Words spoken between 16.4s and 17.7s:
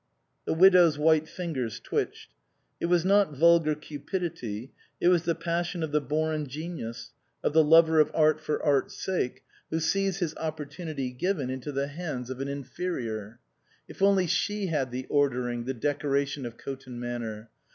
of Coton Manor